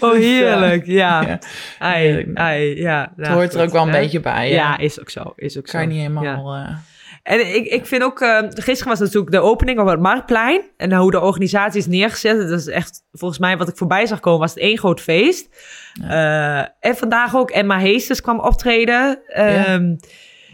Oh, 0.00 0.10
Dus, 0.12 0.20
eh, 0.20 0.26
heerlijk. 0.28 0.86
Ja. 0.86 1.22
ja. 1.22 1.38
Ai, 1.78 2.30
ai, 2.34 2.80
ja. 2.80 3.12
Het 3.16 3.26
hoort 3.28 3.54
er 3.54 3.62
ook 3.62 3.70
wel 3.70 3.82
een 3.86 3.90
beetje 3.90 4.20
bij. 4.20 4.48
Ja, 4.48 4.54
Ja, 4.54 4.78
is 4.78 5.00
ook 5.00 5.10
zo. 5.10 5.32
Is 5.36 5.58
ook 5.58 5.68
zo. 5.68 5.78
kan 5.78 5.80
je 5.80 5.86
niet 5.86 5.96
Ja. 5.96 6.20
helemaal... 6.20 6.54
eh, 6.54 6.70
En 7.22 7.54
ik, 7.54 7.66
ik 7.66 7.86
vind 7.86 8.02
ook, 8.02 8.20
eh, 8.20 8.38
gisteren 8.48 8.88
was 8.88 8.98
natuurlijk 9.00 9.32
de 9.32 9.40
opening 9.40 9.78
op 9.80 9.86
het 9.86 10.00
Marktplein. 10.00 10.60
En 10.76 10.92
hoe 10.94 11.10
de 11.10 11.20
organisatie 11.20 11.80
is 11.80 11.86
neergezet. 11.86 12.48
Dat 12.48 12.60
is 12.60 12.66
echt, 12.66 13.02
volgens 13.12 13.40
mij, 13.40 13.56
wat 13.56 13.68
ik 13.68 13.76
voorbij 13.76 14.06
zag 14.06 14.20
komen, 14.20 14.40
was 14.40 14.50
het 14.54 14.62
één 14.62 14.78
groot 14.78 15.00
feest. 15.00 15.48
En 16.80 16.96
vandaag 16.96 17.36
ook 17.36 17.50
Emma 17.50 17.78
Heesters 17.78 18.20
kwam 18.20 18.40
optreden. 18.40 19.18
Ehm, 19.26 19.94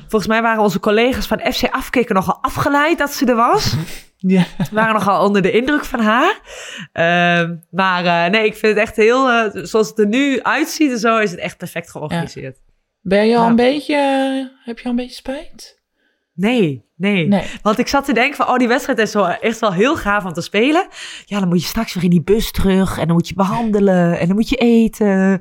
Volgens 0.09 0.31
mij 0.31 0.43
waren 0.43 0.63
onze 0.63 0.81
collega's 0.81 1.27
van 1.27 1.41
FC 1.53 1.65
Afkikken 1.71 2.15
nogal 2.15 2.39
afgeleid 2.41 2.99
dat 2.99 3.13
ze 3.13 3.27
er 3.27 3.35
was. 3.37 3.75
ja. 4.27 4.45
We 4.57 4.65
waren 4.81 4.95
nogal 4.95 5.25
onder 5.27 5.43
de 5.43 5.51
indruk 5.51 5.85
van 5.85 6.01
haar. 6.01 6.41
Ehm, 6.93 7.57
maar 7.71 8.05
eh, 8.05 8.31
nee, 8.31 8.45
ik 8.45 8.55
vind 8.57 8.75
het 8.75 8.83
echt 8.87 8.97
heel, 8.97 9.29
eh, 9.31 9.65
zoals 9.65 9.89
het 9.89 9.99
er 9.99 10.07
nu 10.07 10.43
uitziet 10.43 10.91
en 10.91 10.99
zo, 10.99 11.19
is 11.19 11.31
het 11.31 11.41
echt 11.41 11.57
perfect 11.57 11.91
georganiseerd. 11.91 12.59
Ben 13.01 13.27
je 13.27 13.37
al 13.37 13.43
Ja. 13.43 13.49
een 13.49 13.57
beetje... 13.57 13.97
Heb 14.65 14.79
je 14.79 14.85
al 14.85 14.91
een 14.91 14.97
beetje 14.97 15.15
spijt? 15.15 15.80
Nee, 16.41 16.85
nee, 16.97 17.27
Nee. 17.29 17.45
Want 17.63 17.79
ik 17.79 17.89
zat 17.89 18.05
te 18.05 18.13
denken 18.13 18.37
van, 18.37 18.49
oh, 18.49 18.57
die 18.57 18.69
wedstrijd 18.69 18.99
is 18.99 19.11
zo 19.11 19.25
echt 19.25 19.59
wel 19.59 19.73
heel 19.73 19.97
gaaf 19.97 20.25
om 20.25 20.33
te 20.33 20.41
spelen. 20.41 20.87
Ja, 21.25 21.39
dan 21.39 21.49
moet 21.49 21.61
je 21.61 21.67
straks 21.67 21.95
weer 21.95 22.05
in 22.05 22.11
die 22.11 22.23
bus 22.23 22.51
terug 22.51 22.99
en 22.99 23.07
dan 23.07 23.17
moet 23.17 23.29
je 23.29 23.35
behandelen 23.35 24.19
en 24.19 24.27
dan 24.27 24.37
moet 24.37 24.49
je 24.49 24.57
eten. 24.57 25.07
En 25.07 25.41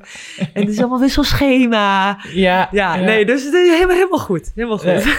het 0.52 0.68
is 0.68 0.78
allemaal 0.78 0.98
weer 1.00 1.10
zo'n 1.10 1.24
schema. 1.24 2.18
Ja. 2.32 2.68
Ja, 2.70 2.96
nee, 2.96 3.24
dus 3.26 3.44
het 3.44 3.54
is 3.54 3.68
helemaal, 3.70 3.96
helemaal 3.96 4.18
goed. 4.18 4.52
Helemaal 4.54 4.78
goed. 4.78 5.06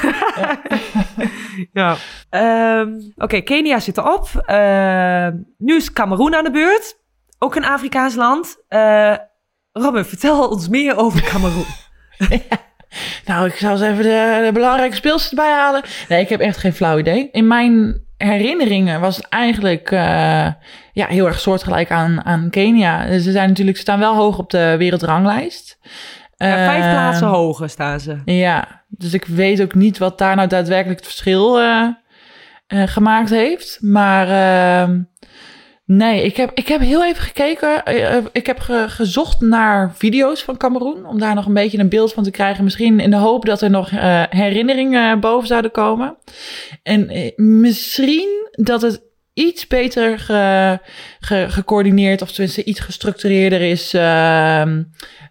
Ja. 1.74 1.96
Ehm, 2.30 3.00
Oké, 3.16 3.42
Kenia 3.42 3.80
zit 3.80 3.98
erop. 3.98 4.30
Ehm, 4.46 5.36
nu 5.58 5.76
is 5.76 5.94
Cameroen 5.94 6.36
aan 6.36 6.44
de 6.44 6.52
beurt. 6.52 7.00
Ook 7.40 7.56
een 7.56 7.66
Afrikaans 7.66 8.16
land. 8.16 8.64
Eh 8.68 9.16
Robin, 9.72 10.06
vertel 10.06 10.48
ons 10.50 10.70
meer 10.70 10.98
over 10.98 11.22
Cameroen. 11.22 11.66
Nou, 13.26 13.48
ik 13.48 13.56
zou 13.56 13.72
eens 13.72 13.82
even 13.82 14.04
de, 14.04 14.42
de 14.46 14.52
belangrijke 14.54 14.96
speelsters 14.96 15.30
erbij 15.30 15.52
halen. 15.52 15.82
Nee, 16.10 16.22
ik 16.22 16.30
heb 16.30 16.40
echt 16.40 16.58
geen 16.58 16.74
flauw 16.74 16.98
idee. 16.98 17.30
In 17.32 17.48
mijn 17.48 18.02
herinneringen 18.18 19.00
was 19.00 19.16
het 19.16 19.28
eigenlijk 19.30 19.92
eh, 19.92 20.48
ja, 20.94 21.08
heel 21.08 21.26
erg 21.26 21.40
soortgelijk 21.40 21.92
aan, 21.92 22.26
aan 22.26 22.50
Kenia. 22.50 23.20
Ze 23.20 23.32
zijn 23.32 23.48
natuurlijk, 23.48 23.78
ze 23.78 23.84
staan 23.84 24.00
wel 24.00 24.16
hoog 24.16 24.38
op 24.38 24.50
de 24.50 24.76
wereldranglijst. 24.78 25.78
Ja, 26.36 26.56
vijf 26.56 26.84
Ehm, 26.84 26.92
plaatsen 26.92 27.28
hoger 27.28 27.70
staan 27.70 28.00
ze. 28.00 28.18
Ja, 28.26 28.84
dus 28.88 29.14
ik 29.14 29.26
weet 29.26 29.62
ook 29.62 29.74
niet 29.74 29.98
wat 29.98 30.18
daar 30.18 30.36
nou 30.36 30.48
daadwerkelijk 30.48 31.00
het 31.00 31.10
verschil 31.10 31.60
eh, 31.60 31.88
eh, 32.68 32.88
gemaakt 32.88 33.30
heeft. 33.30 33.78
Maar 33.82 34.28
ehm, 34.28 35.00
Nee, 35.86 36.24
ik 36.24 36.38
heb, 36.38 36.52
ik 36.54 36.68
heb 36.68 36.82
heel 36.82 37.06
even 37.06 37.24
gekeken. 37.24 37.86
Eh, 37.86 38.16
eh, 38.18 38.24
Ik 38.32 38.46
heb 38.46 38.60
ge- 38.60 38.86
gezocht 38.88 39.42
naar 39.42 39.92
video's 39.96 40.44
van 40.44 40.58
Cameroen. 40.58 41.06
Om 41.06 41.20
daar 41.20 41.36
nog 41.36 41.46
een 41.46 41.54
beetje 41.54 41.78
een 41.80 41.90
beeld 41.90 42.14
van 42.14 42.24
te 42.24 42.32
krijgen. 42.32 42.64
Misschien 42.64 43.00
in 43.00 43.10
de 43.10 43.16
hoop 43.18 43.46
dat 43.46 43.62
er 43.62 43.70
nog 43.70 43.92
eh, 43.92 44.24
herinneringen 44.30 45.20
boven 45.20 45.48
zouden 45.48 45.72
komen. 45.72 46.18
En 46.84 47.12
misschien 47.36 48.50
dat 48.52 48.82
het 48.82 49.02
iets 49.34 49.68
beter 49.68 50.20
ge, 50.20 50.80
ge- 51.20 51.46
gecoördineerd. 51.50 52.22
Of 52.22 52.32
tenminste 52.32 52.64
iets 52.64 52.80
gestructureerder 52.80 53.62
is. 53.62 53.94
ehm, 53.94 54.84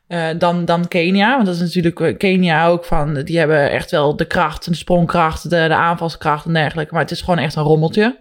eh, 0.07 0.29
dan, 0.39 0.65
dan 0.65 0.89
Kenia. 0.89 1.35
Want 1.35 1.47
dat 1.47 1.55
is 1.55 1.61
natuurlijk 1.75 2.19
Kenia 2.19 2.67
ook 2.67 2.85
van. 2.85 3.15
Die 3.23 3.39
hebben 3.39 3.71
echt 3.71 3.91
wel 3.91 4.17
de 4.17 4.25
kracht, 4.27 4.65
de 4.65 4.75
sprongkracht, 4.75 5.43
de, 5.43 5.49
de 5.69 5.75
aanvalskracht 5.75 6.47
en 6.47 6.53
dergelijke. 6.53 6.93
Maar 6.95 7.03
het 7.03 7.11
is 7.11 7.21
gewoon 7.21 7.39
echt 7.39 7.55
een 7.55 7.63
rommeltje. 7.63 8.19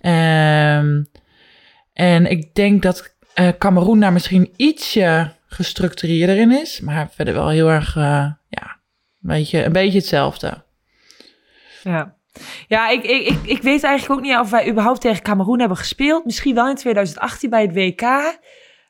Ehm, 0.00 1.02
en 1.94 2.26
ik 2.26 2.54
denk 2.54 2.82
dat 2.82 3.14
eh 3.34 3.48
Cameroen 3.58 4.00
daar 4.00 4.12
misschien 4.12 4.52
ietsje 4.56 5.32
gestructureerder 5.46 6.36
in 6.36 6.50
is. 6.50 6.80
Maar 6.80 7.10
verder 7.10 7.34
wel 7.34 7.48
heel 7.48 7.70
erg, 7.70 7.96
eh, 7.96 8.30
ja, 8.48 8.80
een 9.22 9.28
beetje, 9.28 9.64
een 9.64 9.72
beetje 9.72 9.98
hetzelfde. 9.98 10.62
Ja. 11.82 12.16
Ja, 12.68 12.88
ik, 12.88 13.02
ik, 13.02 13.38
ik, 13.44 13.62
weet 13.62 13.82
eigenlijk 13.82 14.20
ook 14.20 14.26
niet 14.26 14.38
of 14.38 14.50
wij 14.50 14.68
überhaupt 14.68 15.00
tegen 15.00 15.22
Cameroen 15.22 15.58
hebben 15.58 15.76
gespeeld. 15.76 16.24
Misschien 16.24 16.54
wel 16.54 16.68
in 16.68 16.74
2018 16.74 17.50
bij 17.50 17.62
het 17.62 17.74
WK. 17.74 18.02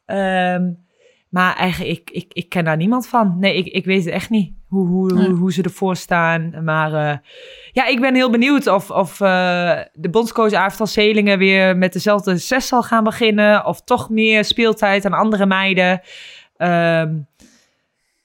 Ehm, 0.05 0.63
maar 1.35 1.57
eigenlijk, 1.57 1.99
ik, 1.99 2.11
ik, 2.11 2.33
ik 2.33 2.49
ken 2.49 2.65
daar 2.65 2.77
niemand 2.77 3.07
van. 3.07 3.37
Nee, 3.39 3.57
ik, 3.57 3.67
ik 3.67 3.85
weet 3.85 4.05
het 4.05 4.15
echt 4.15 4.31
niet 4.31 4.53
hoe, 4.67 4.87
hoe, 4.87 5.13
Nee. 5.13 5.27
hoe, 5.27 5.37
hoe 5.37 5.53
ze 5.53 5.63
ervoor 5.63 5.97
staan. 5.97 6.65
Maar 6.65 6.93
eh, 6.93 7.19
ja, 7.73 7.87
ik 7.87 8.01
ben 8.01 8.15
heel 8.15 8.31
benieuwd 8.31 8.67
of, 8.67 8.91
of 8.91 9.21
eh, 9.21 9.81
de 9.93 10.11
bondscoach 10.11 10.53
Aaftal 10.53 10.87
Zelingen 10.87 11.39
weer 11.39 11.77
met 11.77 11.93
dezelfde 11.93 12.37
zes 12.37 12.67
zal 12.67 12.83
gaan 12.83 13.05
beginnen. 13.05 13.67
Of 13.67 13.81
toch 13.81 14.11
meer 14.11 14.45
speeltijd 14.45 15.05
aan 15.05 15.13
andere 15.13 15.47
meiden. 15.47 16.01
Ehm, 16.57 17.19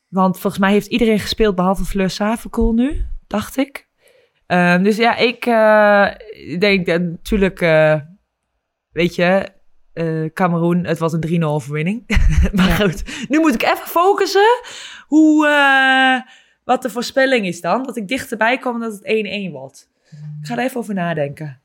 want 0.07 0.39
volgens 0.39 0.61
mij 0.61 0.71
heeft 0.71 0.87
iedereen 0.87 1.19
gespeeld 1.19 1.55
behalve 1.55 1.85
Fleur 1.85 2.09
Savenkool 2.09 2.73
nu, 2.73 3.05
dacht 3.27 3.57
ik. 3.57 3.87
Ehm, 4.45 4.83
dus 4.83 4.97
ja, 4.97 5.15
ik 5.17 5.45
eh, 5.45 6.07
denk 6.59 6.85
dat 6.85 7.01
natuurlijk, 7.01 7.59
weet 8.91 9.15
je, 9.15 9.57
eh 9.93 10.05
Cameroen, 10.33 10.85
het 10.85 10.99
was 10.99 11.13
een 11.13 11.41
3-0 11.41 11.43
overwinning. 11.43 12.03
maar 12.53 12.67
Ja. 12.67 12.75
goed, 12.75 13.03
nu 13.29 13.39
moet 13.39 13.53
ik 13.53 13.63
even 13.63 13.87
focussen 13.87 14.59
hoe, 15.07 15.47
eh, 15.47 16.31
wat 16.65 16.81
de 16.81 16.89
voorspelling 16.89 17.45
is 17.45 17.61
dan. 17.61 17.83
Dat 17.83 17.97
ik 17.97 18.07
dichterbij 18.07 18.57
kom 18.57 18.79
dat 18.79 18.91
het 18.91 19.01
1-1 19.03 19.51
wordt. 19.51 19.87
Ik 20.41 20.47
ga 20.47 20.57
er 20.57 20.63
even 20.63 20.77
over 20.79 20.93
nadenken. 20.93 21.59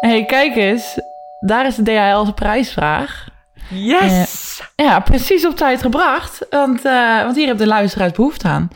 hey, 0.00 0.24
kijk 0.24 0.56
eens. 0.56 0.98
Daar 1.40 1.66
is 1.66 1.74
de 1.74 1.82
DHL's 1.82 2.32
prijsvraag. 2.34 3.28
Yes! 3.70 4.62
Ja, 4.76 5.00
precies 5.00 5.46
op 5.46 5.56
tijd 5.56 5.82
gebracht. 5.82 6.46
Want, 6.50 6.84
eh, 6.84 7.22
want 7.22 7.36
hier 7.36 7.46
hebben 7.46 7.66
de 7.66 7.72
luisteraars 7.72 8.12
behoefte 8.12 8.48
aan. 8.48 8.68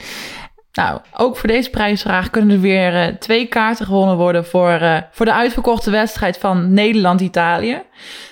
Nou, 0.78 1.00
ook 1.16 1.37
voor 1.37 1.49
deze 1.49 1.70
prijsvraag 1.70 2.30
kunnen 2.30 2.50
er 2.50 2.61
weer 2.61 2.97
eh, 2.97 3.14
twee 3.14 3.47
kaarten 3.47 3.87
gewonnen 3.87 4.16
worden 4.16 4.47
voor, 4.47 4.70
eh, 4.70 4.97
voor 5.11 5.26
de 5.26 5.32
uitverkochte 5.32 5.90
wedstrijd 5.90 6.38
van 6.38 6.73
Nederland-Italië. 6.73 7.82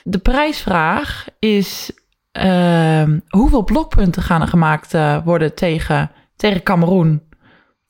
De 0.03 0.19
prijsvraag 0.19 1.27
is: 1.39 1.93
ehm, 2.33 3.19
hoeveel 3.29 3.65
blokpunten 3.65 4.23
gaan 4.23 4.41
er 4.41 4.49
gemaakt 4.49 4.95
eh, 4.95 5.19
worden 5.25 5.55
tegen, 5.55 6.11
tegen 6.37 6.63
Cameroen 6.63 7.23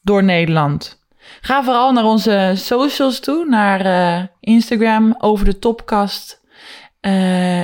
door 0.02 0.25
Nederland? 0.25 1.04
Ga 1.40 1.64
vooral 1.64 1.92
naar 1.92 2.04
onze 2.04 2.52
socials 2.54 3.20
toe, 3.20 3.46
naar 3.48 4.30
Instagram 4.40 5.14
over 5.18 5.44
de 5.44 5.58
topkast. 5.58 6.44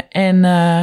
En 0.08 0.40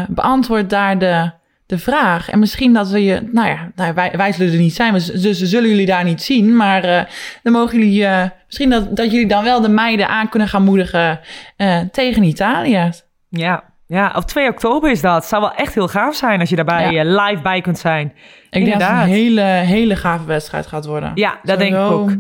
beantwoord 0.09 0.69
daar 0.69 0.99
de, 0.99 1.31
de 1.69 1.77
vraag. 1.77 2.29
En 2.29 2.39
misschien 2.39 2.73
dat 2.73 2.89
we 2.89 3.03
je, 3.03 3.29
nou 3.31 3.47
ja, 3.47 3.71
nou, 3.75 3.93
wij, 3.93 4.11
wij 4.17 4.31
zullen 4.31 4.53
er 4.53 4.59
niet 4.59 4.75
zijn, 4.75 4.93
dus 4.93 5.07
ze 5.13 5.45
zullen 5.45 5.69
jullie 5.69 5.85
daar 5.85 6.03
niet 6.03 6.21
zien. 6.21 6.55
Maar 6.55 6.83
eh, 6.83 7.03
dan 7.43 7.53
mogen 7.53 7.79
jullie, 7.79 8.05
eh, 8.05 8.29
misschien 8.45 8.69
dat, 8.69 8.95
dat 8.95 9.11
jullie 9.11 9.27
dan 9.27 9.43
wel 9.43 9.61
de 9.61 9.69
meiden 9.69 10.07
aan 10.07 10.29
kunnen 10.29 10.47
gaan 10.47 10.63
moedigen 10.63 11.19
eh, 11.57 11.79
tegen 11.91 12.23
Italië. 12.23 12.89
Ja. 13.29 13.63
ja, 13.87 14.13
op 14.15 14.23
2 14.23 14.47
oktober 14.49 14.91
is 14.91 15.01
dat. 15.01 15.25
Zou 15.25 15.41
wel 15.41 15.53
echt 15.53 15.73
heel 15.73 15.87
gaaf 15.87 16.15
zijn 16.15 16.39
als 16.39 16.49
je 16.49 16.55
daarbij 16.55 16.91
Ja. 16.91 17.03
live 17.03 17.41
bij 17.41 17.61
kunt 17.61 17.77
zijn. 17.79 18.05
Ik 18.05 18.11
denk 18.51 18.65
dat 18.65 18.73
het 18.73 18.81
Inderdaad. 18.81 19.03
een 19.03 19.13
hele, 19.13 19.41
hele 19.41 19.95
gave 19.95 20.25
wedstrijd 20.25 20.67
gaat 20.67 20.85
worden. 20.85 21.11
Ja, 21.15 21.39
dat 21.43 21.59
denk 21.59 21.73
ik 21.73 21.79
ook. 21.79 22.11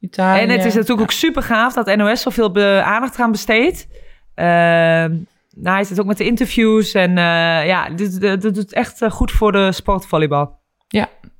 Italië. 0.00 0.40
En 0.40 0.50
het 0.50 0.64
is 0.64 0.74
natuurlijk 0.74 1.00
ook 1.00 1.12
super 1.12 1.42
gaaf 1.42 1.72
dat 1.72 1.96
NOS 1.96 2.20
zoveel 2.20 2.56
aandacht 2.82 3.20
aan 3.20 3.30
besteedt. 3.30 3.88
Ehm 4.34 5.12
nou, 5.54 5.76
hij 5.76 5.84
zit 5.84 6.00
ook 6.00 6.06
met 6.06 6.16
de 6.16 6.24
interviews. 6.24 6.92
En 6.92 7.10
eh, 7.18 7.66
ja, 7.66 7.88
dit, 7.90 8.20
dit, 8.20 8.42
dit 8.42 8.54
doet 8.54 8.72
echt 8.72 9.02
eh, 9.02 9.10
goed 9.10 9.30
voor 9.32 9.52
de 9.52 9.72
sportvolleybal. 9.72 10.62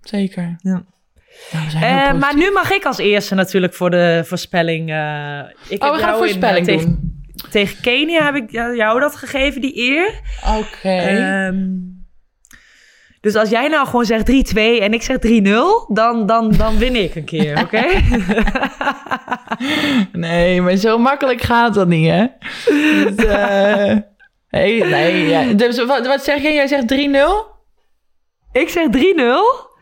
Zeker. 0.00 0.56
Ja. 0.58 0.84
Nou, 1.52 1.84
Eh, 1.84 2.12
maar 2.12 2.36
nu 2.36 2.50
mag 2.52 2.70
ik 2.70 2.84
als 2.84 2.98
eerste 2.98 3.34
natuurlijk 3.34 3.74
voor 3.74 3.90
de 3.90 4.22
voorspelling. 4.24 4.88
ik 5.68 5.82
Oh, 5.82 5.88
heb 5.88 5.94
we 5.94 5.98
gaan 5.98 6.12
in, 6.12 6.18
voorspelling 6.18 6.66
tegen, 6.66 6.86
doen. 6.86 7.22
Tegen 7.50 7.80
Kenia 7.82 8.24
heb 8.24 8.34
ik 8.34 8.50
jou 8.50 9.00
dat 9.00 9.16
gegeven, 9.16 9.60
die 9.60 9.76
eer. 9.76 10.20
Oké. 10.58 10.88
Ehm, 10.88 11.66
dus 13.24 13.34
als 13.34 13.48
jij 13.48 13.68
nou 13.68 13.86
gewoon 13.86 14.04
zegt 14.04 14.52
3-2 14.54 14.54
en 14.56 14.92
ik 14.92 15.02
zeg 15.02 15.16
3-0, 15.16 15.22
dan, 15.88 16.26
dan, 16.26 16.52
dan 16.52 16.78
win 16.78 16.94
ik 16.96 17.14
een 17.14 17.24
keer, 17.24 17.60
oké? 17.60 17.84
Nee, 20.12 20.60
maar 20.60 20.76
zo 20.76 20.98
makkelijk 20.98 21.40
gaat 21.40 21.74
dat 21.74 21.88
niet, 21.88 22.10
hè? 22.10 22.26
Dus, 23.04 23.24
eh, 23.24 23.96
nee, 24.50 24.84
nee. 24.84 25.26
Ja. 25.26 25.52
Dus 25.52 25.84
wat, 25.84 26.06
wat 26.06 26.24
zeg 26.24 26.42
jij? 26.42 26.54
Jij 26.54 26.66
zegt 26.66 26.94
3-0? 26.94 26.96
Ik 28.52 28.68
zeg 28.68 28.86
3-0. 28.90 29.72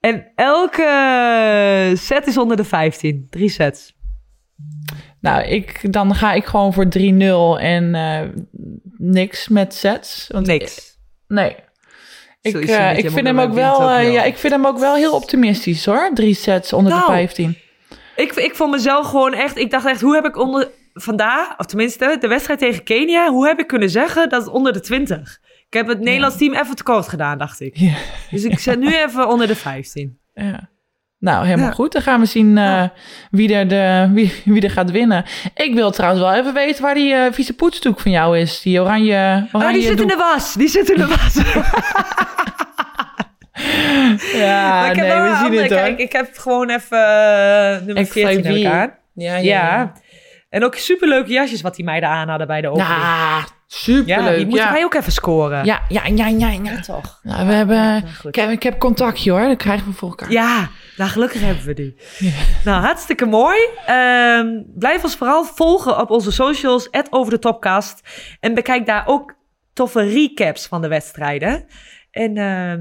En 0.00 0.32
elke 0.34 1.92
set 1.94 2.26
is 2.26 2.36
onder 2.38 2.56
de 2.56 2.64
15. 2.64 3.26
Drie 3.30 3.48
sets. 3.48 3.94
Nou, 5.20 5.42
ik, 5.42 5.92
dan 5.92 6.14
ga 6.14 6.32
ik 6.32 6.44
gewoon 6.44 6.72
voor 6.72 6.86
3-0 6.98 7.00
en 7.60 7.94
eh, 7.94 8.20
niks 8.98 9.48
met 9.48 9.74
sets. 9.74 10.26
Want 10.28 10.46
Niks. 10.46 10.98
Nee. 11.28 11.56
Ik, 12.46 12.68
eh, 12.68 12.98
ik, 12.98 13.10
vind 13.10 13.26
hem 13.26 13.38
ook 13.38 13.44
wint 13.52 13.60
wel, 13.60 13.74
ook 13.74 13.80
eh, 13.80 13.86
wel. 13.86 13.98
ja, 14.00 14.22
ik 14.22 14.36
vind 14.36 14.52
hem 14.52 14.66
ook 14.66 14.78
wel 14.78 14.94
heel 14.94 15.12
optimistisch 15.12 15.84
hoor. 15.84 16.10
Drie 16.14 16.34
sets 16.34 16.72
onder 16.72 16.92
Nou. 16.92 17.06
de 17.06 17.12
15. 17.12 17.58
Ik, 18.16 18.32
ik 18.32 18.54
vond 18.54 18.70
mezelf 18.70 19.06
gewoon 19.06 19.34
echt... 19.34 19.56
Ik 19.58 19.70
dacht 19.70 19.86
echt, 19.86 20.00
hoe 20.00 20.14
heb 20.14 20.24
ik 20.24 20.36
onder... 20.38 20.68
Vandaag, 20.92 21.58
of 21.58 21.66
tenminste, 21.66 22.16
de 22.20 22.28
wedstrijd 22.28 22.58
tegen 22.58 22.82
Kenia... 22.82 23.28
Hoe 23.28 23.46
heb 23.46 23.58
ik 23.58 23.66
kunnen 23.66 23.90
zeggen 23.90 24.28
dat 24.28 24.40
het 24.44 24.52
onder 24.52 24.72
de 24.72 24.80
20? 24.80 25.38
Ik 25.68 25.72
heb 25.74 25.86
het 25.88 26.00
Nederlands 26.00 26.36
team 26.36 26.54
even 26.54 26.76
tekort 26.76 27.08
gedaan, 27.08 27.38
dacht 27.38 27.60
ik. 27.60 27.76
Ja. 27.76 27.94
Dus 28.30 28.44
ik 28.44 28.58
zet 28.58 28.78
nu 28.78 28.94
even 29.06 29.28
onder 29.28 29.46
de 29.46 29.56
15. 29.56 30.18
Ja. 30.34 30.68
Nou, 31.18 31.44
helemaal 31.44 31.66
Ja. 31.68 31.72
goed. 31.74 31.92
Dan 31.92 32.02
gaan 32.02 32.20
we 32.20 32.26
zien 32.26 32.58
eh, 32.58 32.82
wie, 33.30 33.54
er 33.54 33.68
de, 33.68 34.10
wie, 34.12 34.32
wie 34.44 34.62
er 34.62 34.70
gaat 34.70 34.90
winnen. 34.90 35.24
Ik 35.54 35.74
wil 35.74 35.90
trouwens 35.90 36.22
wel 36.22 36.34
even 36.34 36.54
weten 36.54 36.82
waar 36.82 36.94
die 36.94 37.14
vieze 37.32 37.52
poetsdoek 37.52 38.00
van 38.00 38.10
jou 38.10 38.38
is. 38.38 38.60
Die 38.62 38.80
oranje, 38.80 39.46
oranje 39.52 39.68
Oh, 39.68 39.72
die 39.72 39.82
zit 39.82 40.00
in 40.00 40.06
de 40.08 40.16
was. 40.16 40.54
Die 40.54 40.68
zit 40.68 40.90
in 40.90 40.96
de 40.96 41.06
was. 41.06 41.34
Ja, 44.42 44.90
ik 44.90 44.96
heb 44.96 45.06
nee, 45.06 45.14
wel 45.16 45.22
we 45.22 45.34
zien 45.36 45.44
andere- 45.44 45.62
het 45.62 45.70
hoor. 45.70 45.80
Kijk, 45.80 45.98
ik 45.98 46.12
heb 46.12 46.36
gewoon 46.38 46.70
even 46.70 46.98
eh, 46.98 47.76
nummer 47.84 47.96
Ik 48.04 48.12
14 48.12 48.22
heb 48.36 48.44
ik 48.44 48.52
wie? 48.52 48.68
aan. 48.68 48.92
Ja, 49.14 49.36
Ja. 49.36 49.92
En 50.48 50.64
ook 50.64 50.74
superleuke 50.74 51.32
jasjes 51.32 51.60
wat 51.60 51.76
die 51.76 51.84
meiden 51.84 52.08
aan 52.08 52.28
hadden 52.28 52.46
bij 52.46 52.60
de 52.60 52.68
opening. 52.68 52.88
Ja, 52.90 53.36
Ja, 53.38 53.44
superleuk. 53.66 54.36
die 54.36 54.46
moeten 54.46 54.66
ja. 54.66 54.72
wij 54.72 54.84
ook 54.84 54.94
even 54.94 55.12
scoren. 55.12 55.64
Ja, 55.64 55.80
ja, 55.88 56.02
ja, 56.14 56.26
ja, 56.26 56.48
ja. 56.48 56.80
toch? 56.80 57.20
Nou, 57.22 57.46
we 57.46 57.52
hebben... 57.52 57.76
Ja, 57.76 58.00
goed. 58.00 58.36
ik, 58.36 58.42
heb, 58.42 58.50
ik 58.50 58.62
heb 58.62 58.78
contactje 58.78 59.30
hoor, 59.30 59.40
dat 59.48 59.56
krijgen 59.56 59.86
we 59.86 59.92
voor 59.92 60.08
elkaar. 60.08 60.30
Ja, 60.30 60.68
nou 60.96 61.10
gelukkig 61.10 61.40
hebben 61.40 61.64
we 61.64 61.74
die. 61.74 61.96
Nou, 62.64 62.82
hartstikke 62.84 63.24
mooi. 63.26 63.58
Ehm, 63.86 64.46
blijf 64.74 65.02
ons 65.04 65.16
vooral 65.16 65.44
volgen 65.44 66.00
op 66.00 66.10
onze 66.10 66.32
socials, 66.32 66.88
over 67.10 67.32
de 67.32 67.38
topcast. 67.38 68.00
En 68.40 68.54
bekijk 68.54 68.86
daar 68.86 69.02
ook 69.06 69.34
toffe 69.72 70.02
recaps 70.02 70.66
van 70.66 70.82
de 70.82 70.88
wedstrijden. 70.88 71.64
En 72.10 72.36
ehm, 72.36 72.80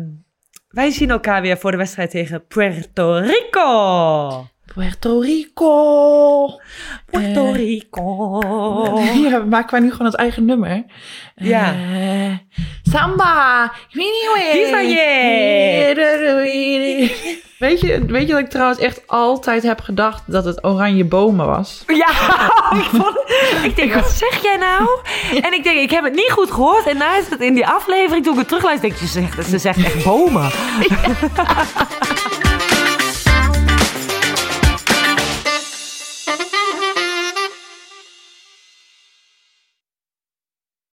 wij 0.75 0.91
zien 0.91 1.09
elkaar 1.09 1.41
weer 1.41 1.57
voor 1.57 1.71
de 1.71 1.77
wedstrijd 1.77 2.11
tegen 2.11 2.47
Puerto 2.47 3.13
Rico. 3.13 4.47
Puerto 4.73 5.19
Rico. 5.19 6.59
Puerto 7.11 7.45
Eh, 7.45 7.55
Rico. 7.55 8.39
Ja, 9.29 9.39
we 9.39 9.45
maken 9.49 9.71
wij 9.71 9.79
nu 9.79 9.91
gewoon 9.91 10.07
het 10.07 10.15
eigen 10.15 10.45
nummer. 10.45 10.83
Ja. 11.35 11.73
Eh, 11.73 12.31
samba. 12.83 13.71
Weet 17.59 17.79
je, 17.79 18.05
weet 18.05 18.27
je 18.27 18.33
dat 18.33 18.39
ik 18.39 18.49
trouwens 18.49 18.79
echt 18.79 19.07
altijd 19.07 19.63
heb 19.63 19.79
gedacht 19.81 20.23
dat 20.25 20.45
het 20.45 20.63
oranje 20.63 21.05
bomen 21.05 21.45
was? 21.45 21.83
Ja, 21.87 22.09
ik, 22.79 22.83
vond, 22.91 23.17
ik 23.63 23.75
denk, 23.75 23.93
wat 23.93 24.09
zeg 24.09 24.41
jij 24.41 24.57
nou? 24.57 24.89
En 25.41 25.53
ik 25.53 25.63
denk, 25.63 25.79
ik 25.79 25.91
heb 25.91 26.03
het 26.03 26.13
niet 26.13 26.31
goed 26.31 26.51
gehoord. 26.51 26.85
En 26.87 26.97
na 26.97 27.17
is 27.17 27.29
het 27.29 27.41
in 27.41 27.53
die 27.53 27.67
aflevering, 27.67 28.23
toen 28.23 28.33
ik 28.33 28.39
het 28.39 28.47
terugluister, 28.47 28.89
denk 28.89 29.01
ik, 29.01 29.07
ze 29.07 29.19
zegt, 29.21 29.47
ze 29.49 29.57
zegt 29.57 29.77
echt 29.77 30.03
bomen. 30.03 30.49